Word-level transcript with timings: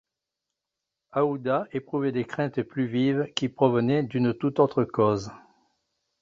Aouda 1.11 1.67
éprouvait 1.73 2.11
des 2.11 2.25
craintes 2.25 2.63
plus 2.63 2.87
vives, 2.87 3.27
qui 3.35 3.49
provenaient 3.49 4.01
d’une 4.01 4.33
tout 4.33 4.59
autre 4.59 4.83
cause. 4.83 5.29